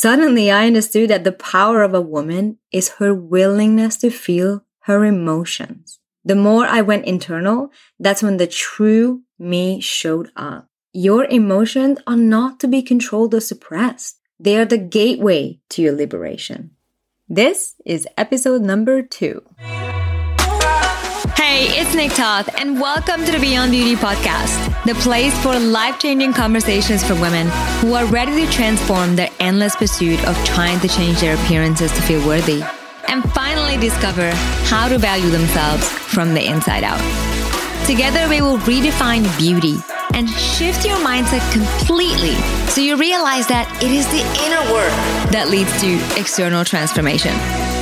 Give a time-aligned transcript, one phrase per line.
[0.00, 5.04] Suddenly, I understood that the power of a woman is her willingness to feel her
[5.04, 5.98] emotions.
[6.24, 10.68] The more I went internal, that's when the true me showed up.
[10.92, 14.20] Your emotions are not to be controlled or suppressed.
[14.38, 16.76] They are the gateway to your liberation.
[17.28, 19.42] This is episode number two.
[21.34, 25.98] Hey, it's Nick Toth, and welcome to the Beyond Beauty podcast, the place for life
[25.98, 27.46] changing conversations for women
[27.80, 32.00] who are ready to transform their endless pursuit of trying to change their appearances to
[32.00, 32.62] feel worthy
[33.08, 34.30] and finally discover
[34.64, 36.98] how to value themselves from the inside out.
[37.86, 39.76] Together, we will redefine beauty
[40.14, 42.34] and shift your mindset completely
[42.70, 44.92] so you realize that it is the inner work
[45.32, 47.32] that leads to external transformation.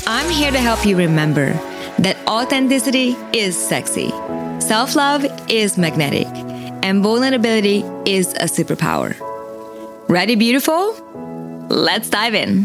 [0.08, 1.52] I'm here to help you remember
[2.00, 4.10] that authenticity is sexy,
[4.58, 6.26] self love is magnetic,
[6.86, 9.16] and vulnerability is a superpower.
[10.08, 10.92] Ready, beautiful?
[11.68, 12.62] Let's dive in.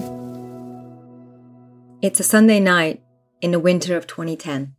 [2.04, 3.02] It's a Sunday night
[3.42, 4.76] in the winter of 2010.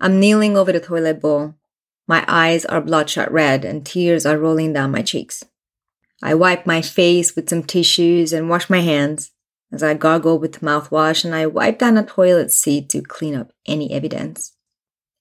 [0.00, 1.56] I'm kneeling over the toilet bowl.
[2.06, 5.42] My eyes are bloodshot red and tears are rolling down my cheeks.
[6.22, 9.32] I wipe my face with some tissues and wash my hands
[9.72, 13.50] as I gargle with mouthwash and I wipe down a toilet seat to clean up
[13.66, 14.52] any evidence.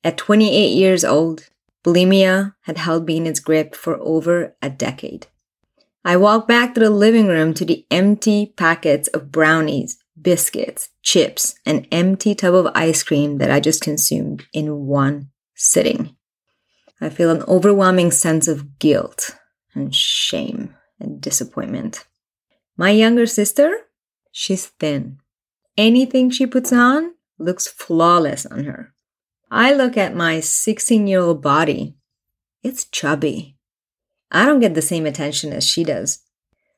[0.03, 1.49] At 28 years old,
[1.83, 5.27] bulimia had held me in its grip for over a decade.
[6.05, 11.55] I walk back to the living room to the empty packets of brownies, biscuits, chips,
[11.65, 16.15] and empty tub of ice cream that I just consumed in one sitting.
[17.01, 19.37] I feel an overwhelming sense of guilt
[19.73, 22.05] and shame and disappointment.
[22.77, 23.85] My younger sister
[24.31, 25.19] She's thin.
[25.77, 28.93] Anything she puts on looks flawless on her.
[29.51, 31.95] I look at my 16 year old body.
[32.61, 33.57] It's chubby.
[34.31, 36.19] I don't get the same attention as she does.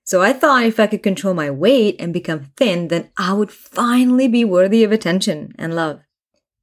[0.03, 3.51] So I thought if I could control my weight and become thin, then I would
[3.51, 6.01] finally be worthy of attention and love.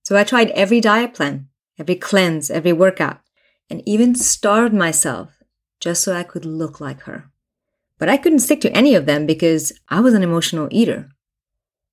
[0.02, 1.48] So I tried every diet plan,
[1.78, 3.20] every cleanse, every workout,
[3.68, 5.42] and even starved myself
[5.80, 7.30] just so I could look like her.
[7.98, 11.10] But I couldn't stick to any of them because I was an emotional eater.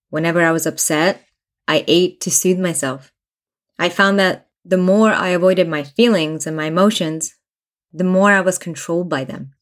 [0.09, 1.25] Whenever I was upset,
[1.68, 3.12] I ate to soothe myself.
[3.78, 7.36] I found that the more I avoided my feelings and my emotions,
[7.94, 9.53] the more I was controlled by them.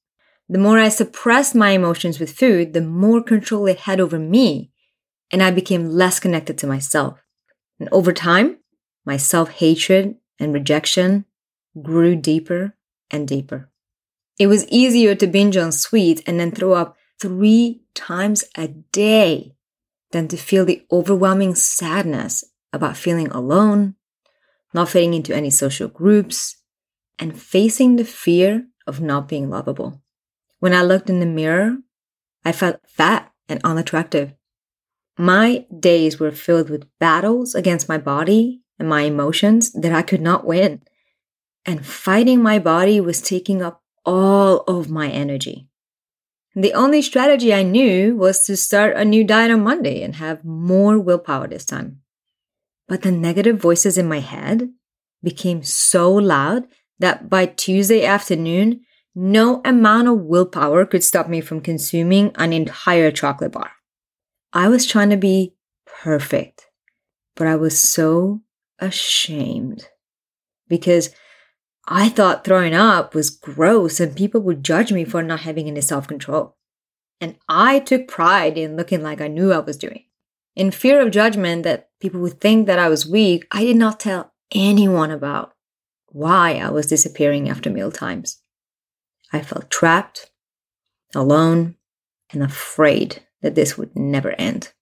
[0.49, 4.71] The more I suppressed my emotions with food, the more control it had over me,
[5.31, 7.19] and I became less connected to myself.
[7.79, 8.57] And over time,
[9.05, 11.25] my self hatred and rejection
[11.81, 12.75] grew deeper
[13.09, 13.69] and deeper.
[14.39, 19.55] It was easier to binge on sweets and then throw up three times a day
[20.11, 23.95] than to feel the overwhelming sadness about feeling alone,
[24.73, 26.57] not fitting into any social groups,
[27.19, 30.01] and facing the fear of not being lovable.
[30.59, 31.77] When I looked in the mirror,
[32.43, 34.33] I felt fat and unattractive.
[35.17, 40.21] My days were filled with battles against my body and my emotions that I could
[40.21, 40.81] not win.
[41.65, 45.67] And fighting my body was taking up all of my energy.
[46.55, 50.45] The only strategy I knew was to start a new diet on Monday and have
[50.45, 52.02] more willpower this time.
[52.87, 54.69] But the negative voices in my head
[55.23, 56.67] became so loud
[56.99, 58.81] that by Tuesday afternoon,
[59.15, 63.71] no amount of willpower could stop me from consuming an entire chocolate bar.
[64.51, 65.55] I was trying to be
[65.85, 66.67] perfect,
[67.35, 68.41] but I was so
[68.79, 69.87] ashamed
[70.67, 71.09] because
[71.87, 75.81] I thought throwing up was gross and people would judge me for not having any
[75.81, 76.55] self control.
[77.19, 80.05] And I took pride in looking like I knew I was doing.
[80.55, 83.99] In fear of judgment that people would think that I was weak, I did not
[83.99, 85.53] tell anyone about
[86.07, 88.39] why I was disappearing after meal times.
[89.31, 90.29] I felt trapped,
[91.15, 91.75] alone,
[92.31, 94.73] and afraid that this would never end.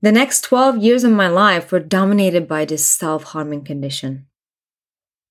[0.00, 4.28] The next 12 years of my life were dominated by this self harming condition.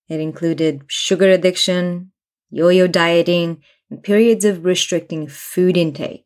[0.07, 2.11] It included sugar addiction,
[2.51, 6.25] yo yo dieting, and periods of restricting food intake.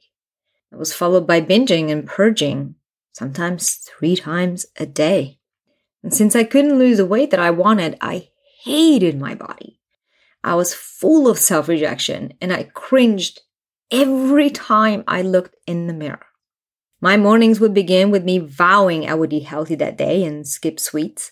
[0.73, 2.75] It was followed by binging and purging,
[3.13, 5.39] sometimes three times a day.
[6.03, 8.29] And since I couldn't lose the weight that I wanted, I
[8.63, 9.79] hated my body.
[10.43, 13.39] I was full of self rejection and I cringed
[13.89, 16.25] every time I looked in the mirror.
[16.99, 20.79] My mornings would begin with me vowing I would eat healthy that day and skip
[20.79, 21.31] sweets.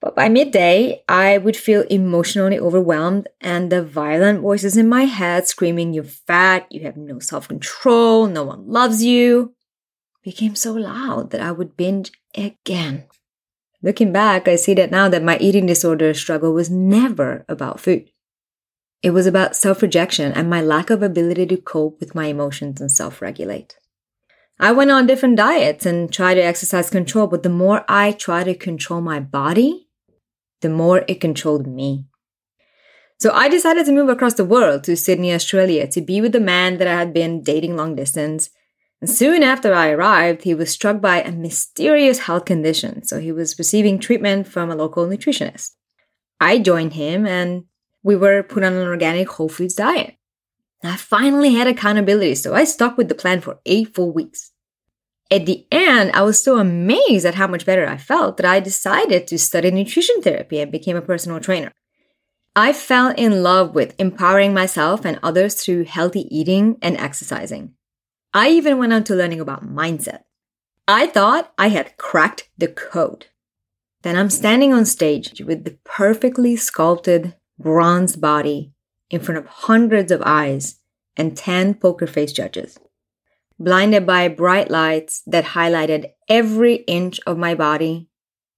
[0.00, 5.48] But by midday, I would feel emotionally overwhelmed, and the violent voices in my head
[5.48, 9.54] screaming, You're fat, you have no self control, no one loves you,
[10.26, 13.04] became so loud that I would binge again.
[13.80, 18.10] Looking back, I see that now that my eating disorder struggle was never about food.
[19.04, 22.80] It was about self rejection and my lack of ability to cope with my emotions
[22.80, 23.78] and self regulate.
[24.58, 28.44] I went on different diets and tried to exercise control, but the more I tried
[28.44, 29.86] to control my body,
[30.60, 32.06] the more it controlled me.
[33.20, 36.40] So I decided to move across the world to Sydney, Australia to be with the
[36.40, 38.50] man that I had been dating long distance.
[39.04, 43.58] Soon after I arrived, he was struck by a mysterious health condition, so he was
[43.58, 45.72] receiving treatment from a local nutritionist.
[46.40, 47.64] I joined him and
[48.02, 50.14] we were put on an organic whole foods diet.
[50.82, 54.52] I finally had accountability, so I stuck with the plan for eight full weeks.
[55.30, 58.60] At the end, I was so amazed at how much better I felt that I
[58.60, 61.72] decided to study nutrition therapy and became a personal trainer.
[62.54, 67.75] I fell in love with empowering myself and others through healthy eating and exercising.
[68.34, 70.24] I even went on to learning about mindset.
[70.88, 73.26] I thought I had cracked the code.
[74.02, 78.72] Then I'm standing on stage with the perfectly sculpted bronze body
[79.10, 80.80] in front of hundreds of eyes
[81.16, 82.78] and 10 poker face judges.
[83.58, 88.08] Blinded by bright lights that highlighted every inch of my body,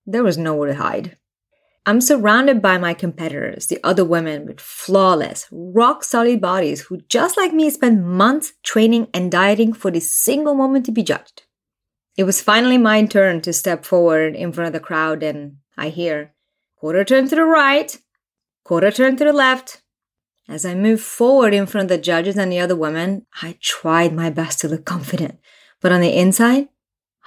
[0.05, 1.18] there was nowhere to hide.
[1.89, 7.39] I'm surrounded by my competitors, the other women with flawless, rock solid bodies who, just
[7.39, 11.45] like me, spent months training and dieting for this single moment to be judged.
[12.19, 15.89] It was finally my turn to step forward in front of the crowd, and I
[15.89, 16.35] hear
[16.77, 17.97] quarter turn to the right,
[18.65, 19.81] quarter turn to the left,
[20.47, 24.13] as I moved forward in front of the judges and the other women, I tried
[24.13, 25.39] my best to look confident,
[25.81, 26.69] but on the inside,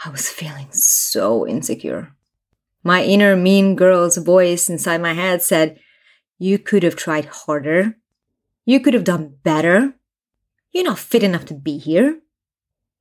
[0.05, 2.15] I was feeling so insecure.
[2.83, 5.79] My inner mean girl's voice inside my head said,
[6.39, 7.97] You could have tried harder.
[8.65, 9.93] You could have done better.
[10.71, 12.21] You're not fit enough to be here.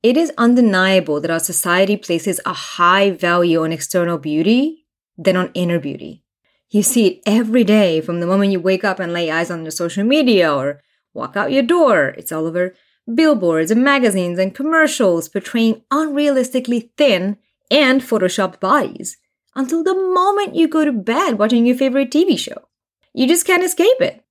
[0.03, 4.85] It is undeniable that our society places a high value on external beauty
[5.17, 6.23] than on inner beauty.
[6.69, 9.63] You see it every day from the moment you wake up and lay eyes on
[9.63, 10.81] your social media or
[11.13, 12.09] walk out your door.
[12.17, 12.73] It's all over
[13.13, 17.37] billboards and magazines and commercials portraying unrealistically thin
[17.69, 19.17] and photoshopped bodies
[19.55, 22.67] until the moment you go to bed watching your favorite TV show.
[23.13, 24.23] You just can't escape it.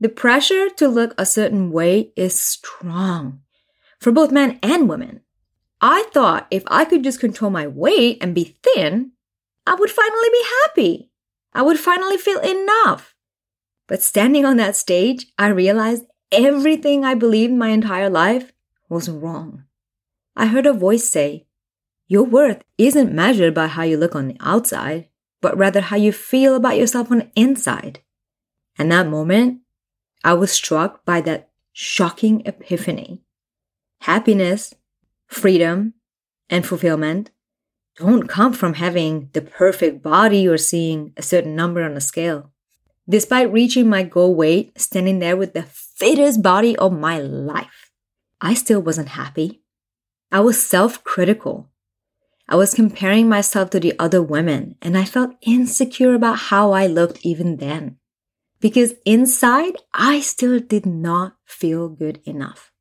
[0.00, 3.40] The pressure to look a certain way is strong
[3.98, 5.22] for both men and women.
[5.80, 9.12] I thought if I could just control my weight and be thin,
[9.66, 11.10] I would finally be happy.
[11.52, 13.14] I would finally feel enough.
[13.86, 18.52] But standing on that stage, I realized everything I believed my entire life
[18.88, 19.64] was wrong.
[20.36, 21.47] I heard a voice say,
[22.08, 25.08] Your worth isn't measured by how you look on the outside,
[25.42, 28.00] but rather how you feel about yourself on the inside.
[28.78, 29.60] And that moment,
[30.24, 33.20] I was struck by that shocking epiphany.
[34.00, 34.74] Happiness,
[35.26, 35.94] freedom,
[36.48, 37.30] and fulfillment
[37.96, 42.52] don't come from having the perfect body or seeing a certain number on a scale.
[43.08, 47.90] Despite reaching my goal weight, standing there with the fittest body of my life,
[48.40, 49.62] I still wasn't happy.
[50.30, 51.68] I was self critical.
[52.48, 56.86] I was comparing myself to the other women, and I felt insecure about how I
[56.86, 57.98] looked even then.
[58.60, 62.72] Because inside, I still did not feel good enough.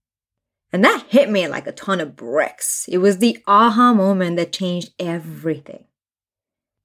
[0.72, 2.86] And that hit me like a ton of bricks.
[2.90, 5.86] It was the aha moment that changed everything.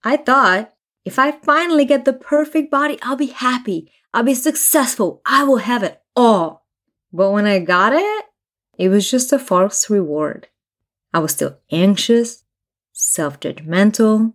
[0.04, 0.74] I thought
[1.04, 3.92] if I finally get the perfect body, I'll be happy.
[4.14, 5.20] I'll be successful.
[5.24, 6.66] I will have it all.
[7.12, 8.24] But when I got it,
[8.78, 10.48] it was just a false reward.
[11.12, 12.41] I was still anxious,
[12.92, 14.34] self judgmental,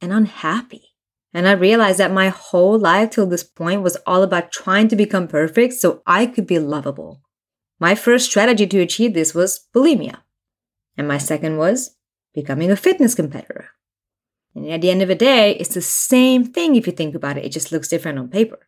[0.00, 0.90] and unhappy.
[1.32, 4.96] And I realized that my whole life till this point was all about trying to
[4.96, 7.22] become perfect so I could be lovable.
[7.78, 10.18] My first strategy to achieve this was bulimia.
[10.96, 11.96] And my second was
[12.34, 13.70] becoming a fitness competitor.
[14.54, 17.38] And at the end of the day, it's the same thing if you think about
[17.38, 18.66] it, it just looks different on paper.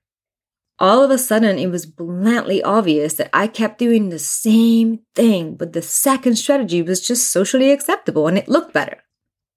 [0.79, 5.57] All of a sudden, it was bluntly obvious that I kept doing the same thing,
[5.57, 9.02] but the second strategy was just socially acceptable and it looked better.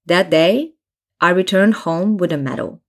[0.06, 0.74] That day,
[1.20, 2.82] I returned home with a medal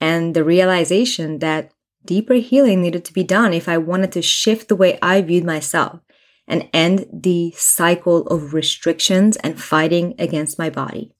[0.00, 1.72] and the realization that
[2.04, 5.44] deeper healing needed to be done if I wanted to shift the way I viewed
[5.44, 6.00] myself
[6.48, 11.12] and end the cycle of restrictions and fighting against my body.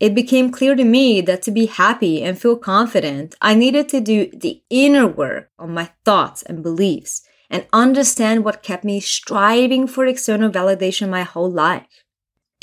[0.00, 4.00] It became clear to me that to be happy and feel confident, I needed to
[4.00, 9.86] do the inner work on my thoughts and beliefs and understand what kept me striving
[9.86, 12.03] for external validation my whole life.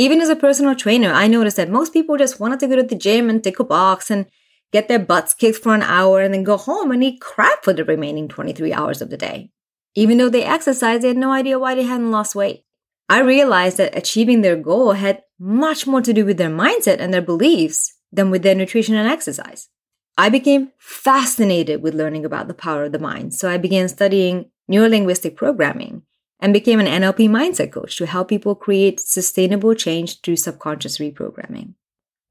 [0.02, 2.82] Even as a personal trainer, I noticed that most people just wanted to go to
[2.82, 4.26] the gym and tick a box and
[4.72, 7.72] get their butts kicked for an hour and then go home and eat crap for
[7.72, 9.52] the remaining 23 hours of the day.
[9.94, 12.64] Even though they exercised, they had no idea why they hadn't lost weight.
[13.10, 17.14] I realized that achieving their goal had much more to do with their mindset and
[17.14, 19.70] their beliefs than with their nutrition and exercise.
[20.18, 24.50] I became fascinated with learning about the power of the mind, so I began studying
[24.68, 26.02] neurolinguistic programming
[26.42, 31.76] and became an NLP mindset coach to help people create sustainable change through subconscious reprogramming.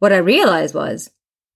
[0.01, 1.11] What I realized was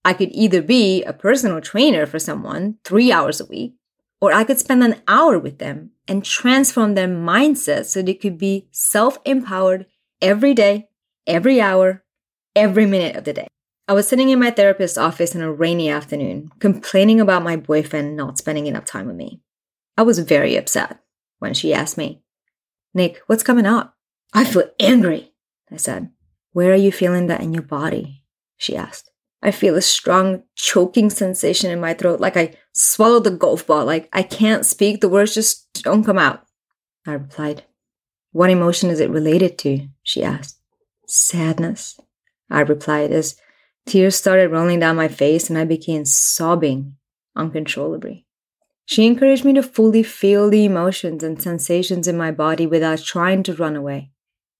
[0.05, 3.75] I could either be a personal trainer for someone three hours a week,
[4.21, 8.37] or I could spend an hour with them and transform their mindset so they could
[8.37, 9.87] be self empowered
[10.21, 10.87] every day,
[11.27, 12.03] every hour,
[12.55, 13.47] every minute of the day.
[13.87, 18.15] I was sitting in my therapist's office on a rainy afternoon, complaining about my boyfriend
[18.15, 19.41] not spending enough time with me.
[19.97, 20.99] I was very upset
[21.39, 22.21] when she asked me,
[22.95, 23.93] Nick, what's coming up?
[24.33, 25.33] I feel angry,
[25.71, 26.09] I said.
[26.53, 28.23] Where are you feeling that in your body?
[28.57, 29.11] She asked.
[29.43, 33.85] I feel a strong choking sensation in my throat, like I swallowed a golf ball,
[33.85, 36.45] like I can't speak, the words just don't come out.
[37.05, 37.65] I replied.
[38.31, 39.87] What emotion is it related to?
[40.01, 40.57] She asked.
[41.05, 41.99] Sadness,
[42.49, 43.35] I replied as
[43.85, 46.95] tears started rolling down my face and I began sobbing
[47.35, 48.24] uncontrollably.
[48.85, 53.43] She encouraged me to fully feel the emotions and sensations in my body without trying
[53.43, 54.11] to run away.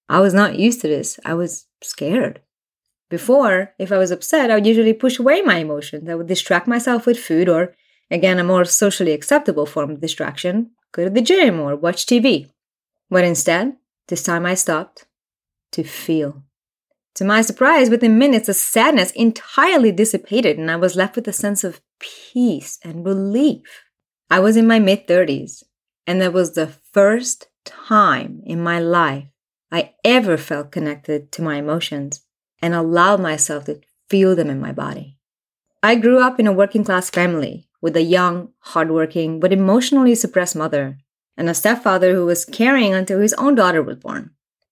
[0.10, 1.20] I was not used to this.
[1.24, 2.42] I was scared.
[3.10, 6.10] Before, if I was upset, I would usually push away my emotions.
[6.10, 7.76] I would distract myself with food or,
[8.10, 12.50] again, a more socially acceptable form of distraction, go to the gym or watch TV.
[13.10, 13.78] But instead,
[14.08, 15.06] this time I stopped
[15.74, 16.44] to feel.
[17.16, 21.34] To my surprise, within minutes, the sadness entirely dissipated and I was left with a
[21.34, 23.85] sense of peace and relief.
[24.30, 25.64] I was in my mid 30s,
[26.08, 29.26] and that was the first time in my life
[29.72, 32.22] I ever felt connected to my emotions
[32.62, 35.18] and allowed myself to feel them in my body.
[35.84, 40.56] I grew up in a working class family with a young, hardworking, but emotionally suppressed
[40.56, 40.98] mother
[41.38, 44.32] and a stepfather who was caring until his own daughter was born.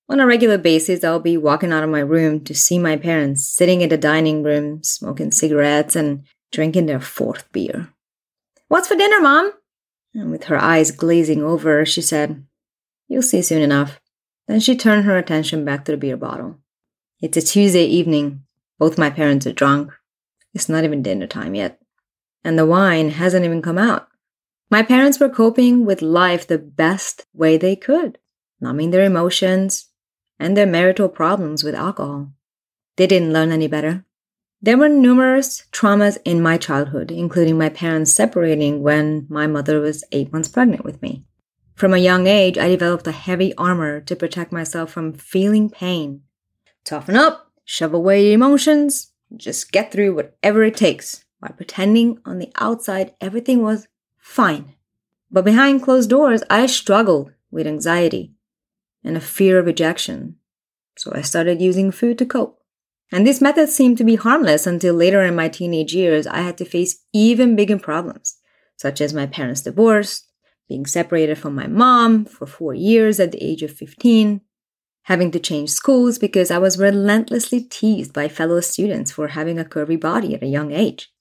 [0.10, 3.48] On a regular basis, I'll be walking out of my room to see my parents
[3.48, 7.93] sitting in the dining room, smoking cigarettes and drinking their fourth beer.
[8.74, 9.54] What's for dinner, Mom?
[10.16, 12.44] And with her eyes glazing over, she said,
[13.08, 14.02] You'll see soon enough.
[14.48, 16.58] Then she turned her attention back to the beer bottle.
[17.22, 18.46] It's a Tuesday evening.
[18.80, 19.92] Both my parents are drunk.
[20.56, 21.80] It's not even dinner time yet.
[22.44, 24.08] And the wine hasn't even come out.
[24.72, 28.18] My parents were coping with life the best way they could,
[28.60, 29.90] numbing their emotions
[30.40, 32.32] and their marital problems with alcohol.
[32.98, 34.04] They didn't learn any better.
[34.64, 40.04] There were numerous traumas in my childhood, including my parents separating when my mother was
[40.12, 41.26] eight months pregnant with me.
[41.76, 46.22] From a young age, I developed a heavy armor to protect myself from feeling pain
[46.84, 52.52] Toughen up, shove away emotions, just get through whatever it takes while pretending on the
[52.56, 54.74] outside everything was fine.
[55.32, 58.34] But behind closed doors, I struggled with anxiety
[59.04, 60.36] and a fear of rejection.
[60.98, 62.63] So I started using food to cope.
[63.14, 66.58] And this method seemed to be harmless until later in my teenage years, I had
[66.58, 68.40] to face even bigger problems,
[68.76, 70.24] such as my parents' divorce,
[70.68, 74.42] being separated from my mom for four years at the age of 15,
[75.04, 79.64] having to change schools because I was relentlessly teased by fellow students for having a
[79.64, 81.14] curvy body at a young age.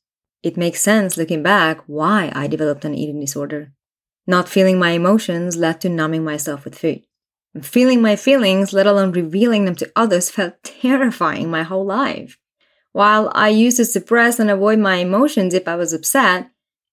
[0.43, 3.75] It makes sense looking back why I developed an eating disorder.
[4.27, 7.03] Not feeling my emotions led to numbing myself with food.
[7.61, 12.39] Feeling my feelings, let alone revealing them to others, felt terrifying my whole life.
[12.93, 16.51] While I used to suppress and avoid my emotions if I was upset,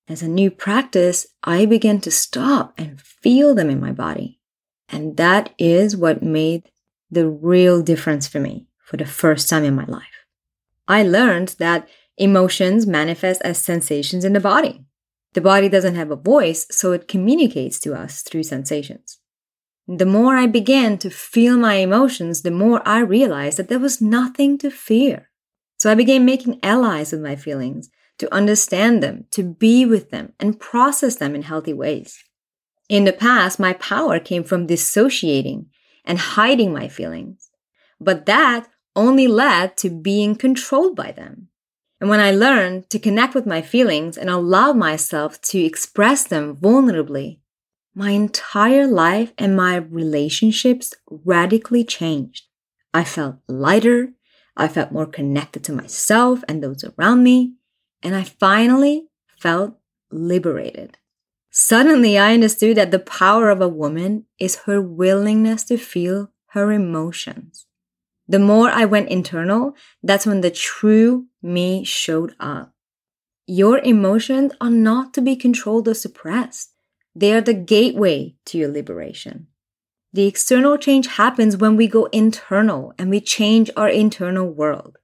[0.09, 4.39] as a new practice, I began to stop and feel them in my body.
[4.89, 6.69] And that is what made
[7.11, 10.25] the real difference for me for the first time in my life.
[10.87, 11.87] I learned that
[12.17, 14.83] emotions manifest as sensations in the body.
[15.33, 19.19] The body doesn't have a voice, so it communicates to us through sensations.
[19.91, 23.99] The more I began to feel my emotions, the more I realized that there was
[23.99, 25.31] nothing to fear.
[25.79, 30.33] So I began making allies with my feelings, to understand them, to be with them,
[30.39, 32.23] and process them in healthy ways.
[32.87, 35.71] In the past, my power came from dissociating
[36.05, 37.49] and hiding my feelings.
[37.99, 41.47] But that only led to being controlled by them.
[41.99, 46.55] And when I learned to connect with my feelings and allow myself to express them
[46.55, 47.38] vulnerably,
[47.99, 52.45] my entire life and my relationships radically changed.
[52.93, 54.13] I felt lighter.
[54.55, 57.55] I felt more connected to myself and those around me.
[58.01, 59.75] And I finally felt
[60.09, 60.97] liberated.
[61.51, 66.71] Suddenly, I understood that the power of a woman is her willingness to feel her
[66.71, 67.65] emotions.
[68.29, 72.73] The more I went internal, that's when the true me showed up.
[73.45, 76.78] Your emotions are not to be controlled or suppressed.
[77.15, 79.47] They are the gateway to your liberation.
[80.13, 84.97] The external change happens when we go internal and we change our internal world.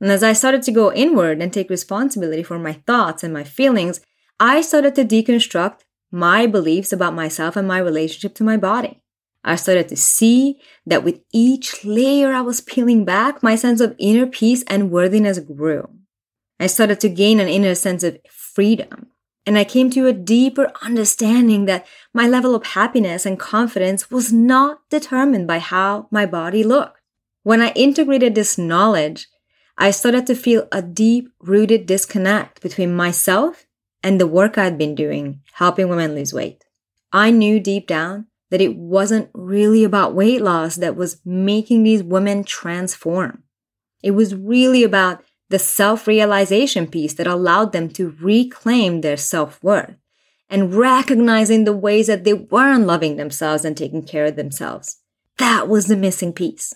[0.00, 3.44] And as I started to go inward and take responsibility for my thoughts and my
[3.44, 4.00] feelings,
[4.40, 5.80] I started to deconstruct
[6.10, 9.02] my beliefs about myself and my relationship to my body.
[9.44, 13.94] I started to see that with each layer I was peeling back, my sense of
[13.98, 15.88] inner peace and worthiness grew.
[16.58, 19.08] I started to gain an inner sense of freedom.
[19.50, 24.32] And I came to a deeper understanding that my level of happiness and confidence was
[24.32, 27.00] not determined by how my body looked.
[27.42, 29.26] When I integrated this knowledge,
[29.76, 33.66] I started to feel a deep rooted disconnect between myself
[34.04, 36.62] and the work I'd been doing, helping women lose weight.
[37.12, 42.04] I knew deep down that it wasn't really about weight loss that was making these
[42.04, 43.42] women transform.
[44.00, 49.62] It was really about the self realization piece that allowed them to reclaim their self
[49.62, 49.96] worth
[50.48, 54.98] and recognizing the ways that they weren't loving themselves and taking care of themselves.
[55.38, 56.74] That was the missing piece.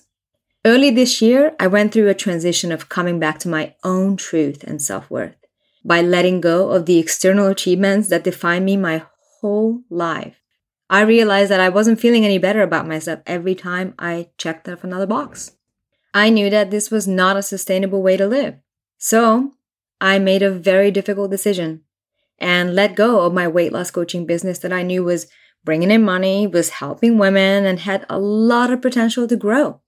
[0.64, 4.64] Early this year, I went through a transition of coming back to my own truth
[4.64, 5.37] and self worth
[5.85, 9.04] by letting go of the external achievements that define me my
[9.40, 10.40] whole life.
[10.90, 14.85] I realized that I wasn't feeling any better about myself every time I checked off
[14.85, 15.52] another box.
[16.12, 18.57] I knew that this was not a sustainable way to live.
[19.05, 19.53] So
[20.01, 21.83] I made a very difficult decision
[22.39, 25.27] and let go of my weight loss coaching business that I knew was
[25.63, 29.83] bringing in money, was helping women, and had a lot of potential to grow.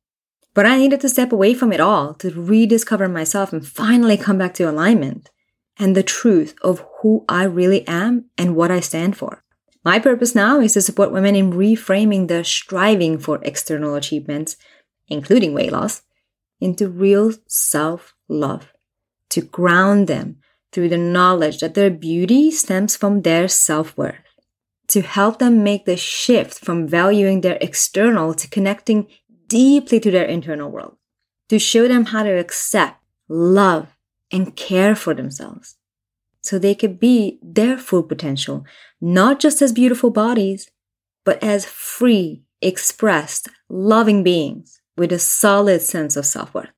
[0.53, 4.37] But I needed to step away from it all to rediscover myself and finally come
[4.37, 5.31] back to alignment
[5.79, 9.43] and the truth of who I really am and what I stand for.
[9.83, 14.59] My purpose now is to support women in reframing their striving for external achievements,
[15.09, 16.03] including weight loss,
[16.61, 18.75] into real self love,
[19.31, 20.39] to ground them
[20.73, 24.17] through the knowledge that their beauty stems from their self worth,
[24.89, 29.07] to help them make the shift from valuing their external to connecting
[29.49, 30.97] deeply to their internal world,
[31.49, 33.97] to show them how to accept, love,
[34.33, 35.77] and care for themselves
[36.47, 38.65] so they could be their full potential,
[39.01, 40.71] not just as beautiful bodies,
[41.25, 46.71] but as free, expressed, loving beings with a solid sense of self worth.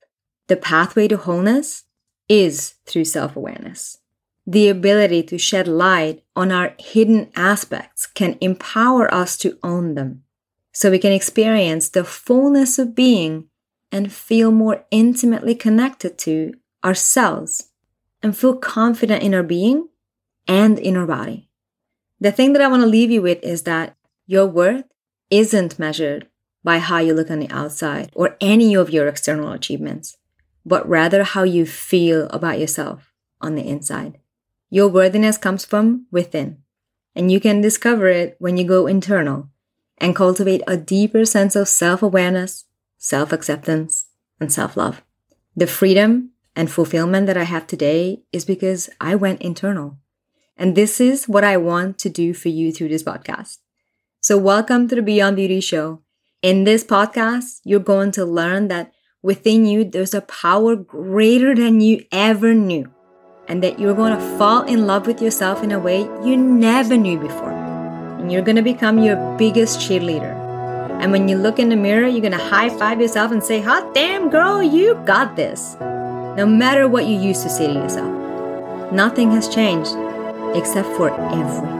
[0.46, 1.84] The pathway to wholeness
[2.28, 3.98] is through self awareness.
[4.46, 10.24] The ability to shed light on our hidden aspects can empower us to own them
[10.72, 13.48] so we can experience the fullness of being
[13.90, 17.70] and feel more intimately connected to ourselves
[18.22, 19.88] and feel confident in our being
[20.46, 21.48] and in our body.
[22.20, 24.84] The thing that I want to leave you with is that your worth
[25.30, 26.26] isn't measured
[26.62, 30.17] by how you look on the outside or any of your external achievements,
[30.68, 34.18] but rather how you feel about yourself on the inside.
[34.68, 36.58] Your worthiness comes from within,
[37.14, 39.48] and you can discover it when you go internal
[39.96, 42.66] and cultivate a deeper sense of self awareness,
[42.98, 44.06] self acceptance,
[44.38, 45.02] and self love.
[45.56, 49.98] The freedom and fulfillment that I have today is because I went internal.
[50.56, 53.58] And this is what I want to do for you through this podcast.
[54.20, 56.02] So welcome to the Beyond Beauty Show.
[56.42, 61.80] In this podcast, you're going to learn that within you, there's a power greater than
[61.80, 62.90] you ever knew.
[63.46, 66.96] And that you're going to fall in love with yourself in a way you never
[66.96, 67.52] knew before.
[67.52, 70.36] And you're going to become your biggest cheerleader.
[71.00, 73.60] And when you look in the mirror, you're going to high five yourself and say,
[73.60, 78.92] hot damn girl, you got this no matter what you used to say to yourself.
[78.92, 79.92] Nothing has changed
[80.54, 81.77] except for everything.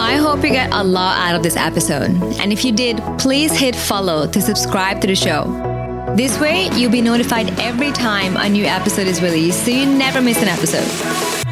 [0.00, 2.08] I hope you get a lot out of this episode.
[2.40, 5.44] And if you did, please hit follow to subscribe to the show.
[6.16, 10.22] This way, you'll be notified every time a new episode is released so you never
[10.22, 10.88] miss an episode.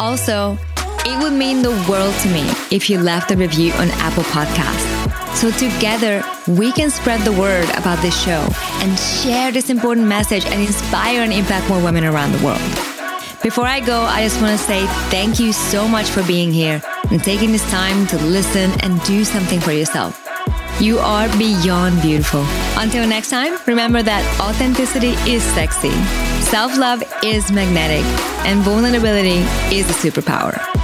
[0.01, 0.57] Also,
[1.05, 5.37] it would mean the world to me if you left a review on Apple Podcasts.
[5.37, 8.49] So together, we can spread the word about this show
[8.81, 12.63] and share this important message and inspire and impact more women around the world.
[13.43, 16.83] Before I go, I just want to say thank you so much for being here
[17.11, 20.25] and taking this time to listen and do something for yourself.
[20.81, 22.45] You are beyond beautiful.
[22.77, 25.91] Until next time, remember that authenticity is sexy,
[26.43, 28.05] self love is magnetic,
[28.47, 29.41] and vulnerability
[29.75, 30.78] is a superpower.